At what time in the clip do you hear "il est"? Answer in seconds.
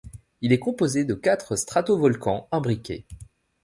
0.41-0.57